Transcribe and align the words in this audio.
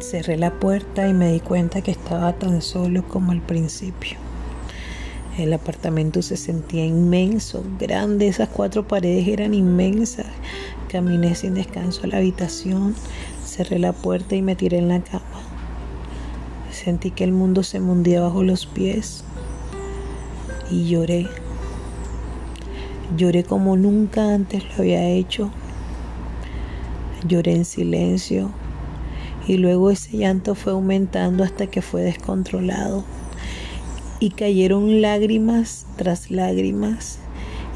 Cerré 0.00 0.36
la 0.36 0.50
puerta 0.50 1.08
y 1.08 1.14
me 1.14 1.32
di 1.32 1.40
cuenta 1.40 1.80
que 1.80 1.92
estaba 1.92 2.32
tan 2.34 2.62
solo 2.62 3.06
como 3.06 3.32
al 3.32 3.40
principio. 3.40 4.18
El 5.38 5.52
apartamento 5.52 6.20
se 6.20 6.36
sentía 6.36 6.84
inmenso, 6.84 7.64
grande, 7.78 8.28
esas 8.28 8.48
cuatro 8.48 8.86
paredes 8.86 9.28
eran 9.28 9.54
inmensas. 9.54 10.26
Caminé 10.88 11.34
sin 11.34 11.54
descanso 11.54 12.02
a 12.04 12.06
la 12.08 12.18
habitación, 12.18 12.94
cerré 13.44 13.78
la 13.78 13.92
puerta 13.92 14.34
y 14.34 14.42
me 14.42 14.56
tiré 14.56 14.78
en 14.78 14.88
la 14.88 15.00
cama. 15.00 15.24
Sentí 16.70 17.10
que 17.10 17.24
el 17.24 17.32
mundo 17.32 17.62
se 17.62 17.80
mundía 17.80 18.20
bajo 18.20 18.42
los 18.42 18.66
pies 18.66 19.24
y 20.70 20.88
lloré. 20.88 21.28
Lloré 23.16 23.44
como 23.44 23.76
nunca 23.76 24.34
antes 24.34 24.64
lo 24.64 24.82
había 24.82 25.08
hecho. 25.08 25.50
Lloré 27.26 27.56
en 27.56 27.64
silencio 27.64 28.50
y 29.46 29.56
luego 29.58 29.90
ese 29.90 30.16
llanto 30.16 30.54
fue 30.54 30.72
aumentando 30.72 31.44
hasta 31.44 31.66
que 31.66 31.82
fue 31.82 32.02
descontrolado 32.02 33.04
y 34.20 34.30
cayeron 34.30 35.02
lágrimas 35.02 35.86
tras 35.96 36.30
lágrimas 36.30 37.18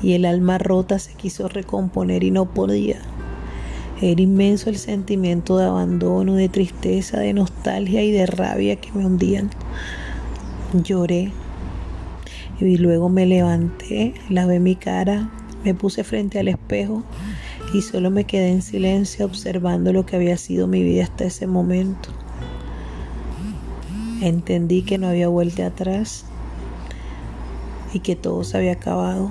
y 0.03 0.12
el 0.12 0.25
alma 0.25 0.59
rota 0.59 0.99
se 0.99 1.15
quiso 1.15 1.49
recomponer 1.49 2.25
y 2.25 2.31
no 2.31 2.47
podía. 2.47 2.99
Era 4.01 4.23
inmenso 4.23 4.71
el 4.71 4.79
sentimiento 4.79 5.59
de 5.59 5.67
abandono, 5.67 6.35
de 6.35 6.49
tristeza, 6.49 7.19
de 7.19 7.35
nostalgia 7.35 8.03
y 8.03 8.12
de 8.12 8.27
rabia 8.27 8.77
que 8.77 8.93
me 8.93 9.05
hundían. 9.05 9.51
Lloré 10.73 11.33
y 12.61 12.77
luego 12.77 13.09
me 13.09 13.27
levanté, 13.27 14.15
lavé 14.31 14.61
mi 14.61 14.77
cara, 14.77 15.31
me 15.64 15.75
puse 15.75 16.05
frente 16.05 16.39
al 16.39 16.48
espejo 16.48 17.03
y 17.72 17.83
solo 17.83 18.11
me 18.11 18.24
quedé 18.24 18.50
en 18.50 18.62
silencio 18.62 19.27
observando 19.27 19.92
lo 19.92 20.06
que 20.06 20.16
había 20.16 20.36
sido 20.36 20.66
mi 20.66 20.83
vida 20.83 21.05
hasta 21.05 21.24
ese 21.24 21.47
momento. 21.47 22.11
Entendí 24.22 24.83
que 24.83 24.98
no 24.98 25.08
había 25.08 25.28
vuelta 25.28 25.66
atrás 25.66 26.24
y 27.92 28.00
que 28.00 28.16
todo 28.16 28.42
se 28.44 28.56
había 28.56 28.72
acabado. 28.72 29.30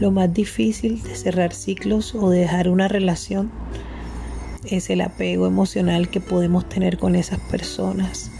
Lo 0.00 0.10
más 0.10 0.32
difícil 0.32 1.02
de 1.02 1.14
cerrar 1.14 1.52
ciclos 1.52 2.14
o 2.14 2.30
de 2.30 2.40
dejar 2.40 2.68
una 2.68 2.88
relación 2.88 3.50
es 4.64 4.90
el 4.90 5.02
apego 5.02 5.46
emocional 5.46 6.08
que 6.08 6.20
podemos 6.20 6.68
tener 6.68 6.98
con 6.98 7.14
esas 7.14 7.38
personas. 7.38 8.30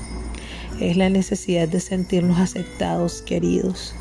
Es 0.81 0.97
la 0.97 1.11
necesidad 1.11 1.69
de 1.69 1.81
sentirnos 1.81 2.39
aceptados, 2.39 3.23
queridos. 3.23 3.95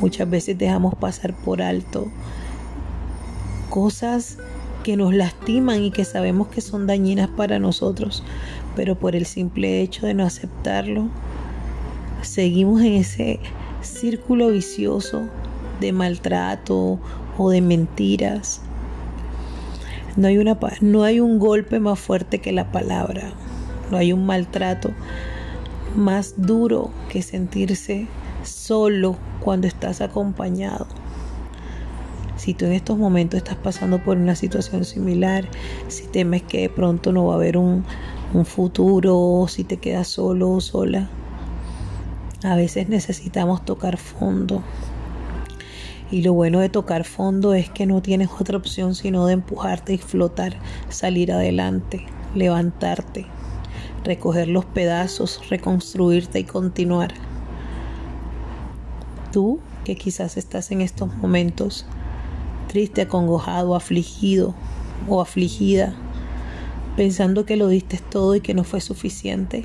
Muchas 0.00 0.28
veces 0.28 0.58
dejamos 0.58 0.94
pasar 0.94 1.34
por 1.34 1.62
alto 1.62 2.10
cosas 3.76 4.38
que 4.84 4.96
nos 4.96 5.12
lastiman 5.12 5.82
y 5.82 5.90
que 5.90 6.06
sabemos 6.06 6.48
que 6.48 6.62
son 6.62 6.86
dañinas 6.86 7.28
para 7.28 7.58
nosotros, 7.58 8.22
pero 8.74 8.98
por 8.98 9.14
el 9.14 9.26
simple 9.26 9.82
hecho 9.82 10.06
de 10.06 10.14
no 10.14 10.24
aceptarlo, 10.24 11.10
seguimos 12.22 12.80
en 12.80 12.94
ese 12.94 13.38
círculo 13.82 14.48
vicioso 14.48 15.24
de 15.78 15.92
maltrato 15.92 16.98
o 17.36 17.50
de 17.50 17.60
mentiras. 17.60 18.62
No 20.16 20.28
hay, 20.28 20.38
una, 20.38 20.58
no 20.80 21.02
hay 21.02 21.20
un 21.20 21.38
golpe 21.38 21.78
más 21.78 21.98
fuerte 21.98 22.40
que 22.40 22.52
la 22.52 22.72
palabra, 22.72 23.34
no 23.90 23.98
hay 23.98 24.14
un 24.14 24.24
maltrato 24.24 24.88
más 25.94 26.32
duro 26.38 26.92
que 27.10 27.20
sentirse 27.20 28.06
solo 28.42 29.18
cuando 29.40 29.66
estás 29.66 30.00
acompañado. 30.00 30.86
Si 32.46 32.54
tú 32.54 32.66
en 32.66 32.74
estos 32.74 32.96
momentos 32.96 33.38
estás 33.38 33.56
pasando 33.56 34.04
por 34.04 34.18
una 34.18 34.36
situación 34.36 34.84
similar, 34.84 35.48
si 35.88 36.04
temes 36.04 36.44
que 36.44 36.60
de 36.60 36.68
pronto 36.68 37.10
no 37.10 37.26
va 37.26 37.32
a 37.32 37.36
haber 37.38 37.58
un, 37.58 37.84
futuro, 38.44 39.46
si 39.48 39.64
te 39.64 39.78
quedas 39.78 40.06
solo 40.06 40.52
o 40.52 40.60
sola, 40.60 41.08
a 42.44 42.54
veces 42.54 42.88
necesitamos 42.88 43.64
tocar 43.64 43.96
fondo. 43.96 44.62
Y 46.12 46.22
lo 46.22 46.34
bueno 46.34 46.60
de 46.60 46.68
tocar 46.68 47.02
fondo 47.02 47.52
es 47.52 47.68
que 47.68 47.84
no 47.84 48.00
tienes 48.00 48.28
otra 48.38 48.58
opción 48.58 48.94
sino 48.94 49.26
de 49.26 49.32
empujarte 49.32 49.94
y 49.94 49.98
flotar, 49.98 50.54
salir 50.88 51.32
adelante, 51.32 52.06
levantarte, 52.36 53.26
recoger 54.04 54.46
los 54.46 54.64
pedazos, 54.64 55.42
reconstruirte 55.50 56.38
y 56.38 56.44
continuar. 56.44 57.12
Tú 59.32 59.58
que 59.82 59.96
quizás 59.96 60.36
estás 60.36 60.70
en 60.70 60.80
estos 60.80 61.12
momentos 61.16 61.86
triste, 62.76 63.00
acongojado, 63.00 63.74
afligido 63.74 64.54
o 65.08 65.22
afligida, 65.22 65.94
pensando 66.94 67.46
que 67.46 67.56
lo 67.56 67.68
diste 67.68 67.96
todo 67.96 68.34
y 68.34 68.42
que 68.42 68.52
no 68.52 68.64
fue 68.64 68.82
suficiente. 68.82 69.64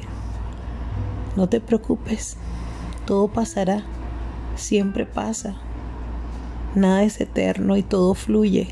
No 1.35 1.49
te 1.49 1.59
preocupes, 1.59 2.37
todo 3.05 3.27
pasará, 3.27 3.83
siempre 4.55 5.05
pasa. 5.05 5.55
Nada 6.73 7.03
es 7.03 7.19
eterno 7.19 7.75
y 7.75 7.83
todo 7.83 8.13
fluye. 8.13 8.69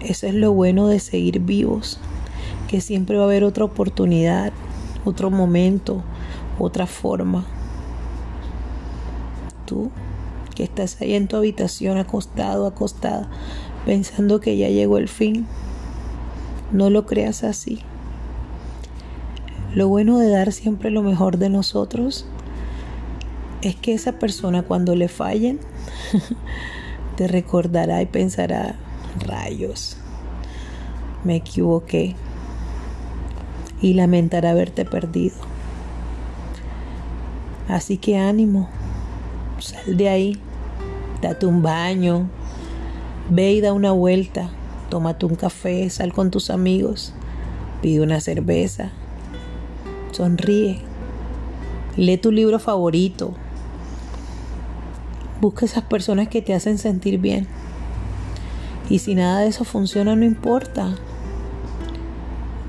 Eso 0.00 0.28
es 0.28 0.34
lo 0.34 0.52
bueno 0.52 0.86
de 0.86 1.00
seguir 1.00 1.40
vivos, 1.40 1.98
que 2.68 2.80
siempre 2.80 3.16
va 3.16 3.24
a 3.24 3.26
haber 3.26 3.42
otra 3.42 3.64
oportunidad, 3.64 4.52
otro 5.04 5.32
momento, 5.32 6.04
otra 6.60 6.86
forma. 6.86 7.44
Tú 9.66 9.90
que 10.54 10.64
estás 10.64 11.00
ahí 11.00 11.14
en 11.14 11.28
tu 11.28 11.36
habitación 11.36 11.98
acostado, 11.98 12.66
acostada, 12.66 13.28
pensando 13.84 14.40
que 14.40 14.56
ya 14.56 14.68
llegó 14.68 14.98
el 14.98 15.08
fin. 15.08 15.46
No 16.72 16.90
lo 16.90 17.06
creas 17.06 17.44
así. 17.44 17.80
Lo 19.74 19.88
bueno 19.88 20.18
de 20.18 20.30
dar 20.30 20.52
siempre 20.52 20.90
lo 20.90 21.02
mejor 21.02 21.38
de 21.38 21.50
nosotros 21.50 22.26
es 23.62 23.74
que 23.74 23.94
esa 23.94 24.12
persona 24.12 24.62
cuando 24.62 24.94
le 24.94 25.08
fallen 25.08 25.58
te 27.16 27.26
recordará 27.26 28.02
y 28.02 28.06
pensará, 28.06 28.76
rayos, 29.26 29.96
me 31.24 31.36
equivoqué 31.36 32.14
y 33.80 33.94
lamentará 33.94 34.50
haberte 34.50 34.84
perdido. 34.84 35.36
Así 37.68 37.96
que 37.96 38.18
ánimo, 38.18 38.68
sal 39.58 39.96
de 39.96 40.08
ahí, 40.08 40.38
date 41.20 41.46
un 41.46 41.62
baño, 41.62 42.28
ve 43.30 43.52
y 43.52 43.60
da 43.60 43.72
una 43.72 43.92
vuelta, 43.92 44.50
tómate 44.90 45.26
un 45.26 45.36
café, 45.36 45.88
sal 45.90 46.12
con 46.12 46.30
tus 46.30 46.50
amigos, 46.50 47.12
pide 47.80 48.02
una 48.02 48.20
cerveza, 48.20 48.90
sonríe, 50.12 50.80
lee 51.96 52.16
tu 52.16 52.30
libro 52.30 52.58
favorito, 52.58 53.34
busca 55.40 55.64
esas 55.64 55.84
personas 55.84 56.28
que 56.28 56.42
te 56.42 56.54
hacen 56.54 56.78
sentir 56.78 57.18
bien. 57.18 57.46
Y 58.90 58.98
si 58.98 59.14
nada 59.14 59.40
de 59.40 59.48
eso 59.48 59.64
funciona, 59.64 60.14
no 60.14 60.24
importa. 60.26 60.94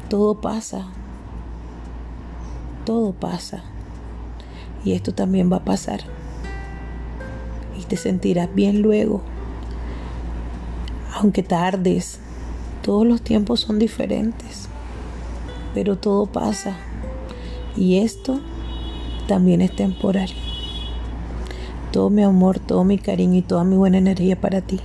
Todo 0.09 0.40
pasa. 0.40 0.88
Todo 2.85 3.12
pasa. 3.12 3.63
Y 4.85 4.94
esto 4.94 5.13
también 5.13 5.52
va 5.52 5.57
a 5.57 5.66
pasar 5.66 6.02
te 7.84 7.97
sentirás 7.97 8.53
bien 8.53 8.81
luego. 8.81 9.22
Aunque 11.13 11.44
tardes, 11.44 12.19
todos 12.81 13.06
los 13.06 13.22
tiempos 13.22 13.62
son 13.62 13.80
diferentes, 13.80 14.68
pero 15.74 15.97
todo 15.97 16.25
pasa. 16.25 16.75
Y 17.75 18.00
esto 18.00 18.40
también 19.28 19.62
es 19.62 19.75
temporal. 19.75 20.30
Todo 21.91 22.09
mi 22.09 22.23
amor, 22.23 22.59
todo 22.59 22.84
mi 22.84 22.97
cariño 22.97 23.40
y 23.40 23.41
toda 23.41 23.64
mi 23.64 23.76
buena 23.76 23.97
energía 23.97 24.40
para 24.40 24.61
ti. 24.61 24.79